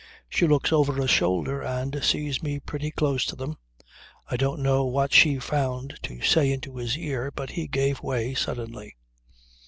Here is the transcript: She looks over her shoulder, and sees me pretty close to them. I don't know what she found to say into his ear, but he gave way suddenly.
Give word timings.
She 0.27 0.47
looks 0.47 0.73
over 0.73 0.93
her 0.93 1.07
shoulder, 1.07 1.61
and 1.61 2.03
sees 2.03 2.41
me 2.41 2.59
pretty 2.59 2.89
close 2.89 3.23
to 3.25 3.35
them. 3.35 3.59
I 4.25 4.35
don't 4.35 4.63
know 4.63 4.83
what 4.83 5.13
she 5.13 5.37
found 5.37 5.99
to 6.01 6.21
say 6.21 6.51
into 6.51 6.77
his 6.77 6.97
ear, 6.97 7.29
but 7.31 7.51
he 7.51 7.67
gave 7.67 8.01
way 8.01 8.33
suddenly. 8.33 8.95